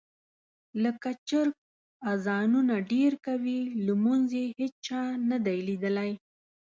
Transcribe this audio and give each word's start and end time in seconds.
لکه 0.83 1.09
چرګ 1.29 1.53
اذانونه 2.11 2.75
ډېر 2.91 3.11
کوي 3.25 3.59
لمونځ 3.85 4.27
یې 4.39 4.45
هېچا 4.59 5.01
نه 5.29 5.37
دي 5.45 5.57
لیدلي. 5.67 6.11